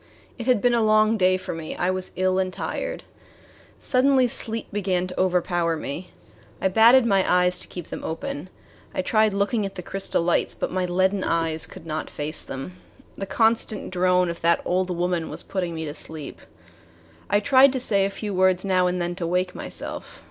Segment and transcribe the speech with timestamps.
[0.39, 1.75] It had been a long day for me.
[1.75, 3.03] I was ill and tired.
[3.77, 6.09] Suddenly sleep began to overpower me.
[6.59, 8.49] I batted my eyes to keep them open.
[8.95, 12.77] I tried looking at the crystal lights, but my leaden eyes could not face them.
[13.15, 16.41] The constant drone of that old woman was putting me to sleep.
[17.29, 20.19] I tried to say a few words now and then to wake myself.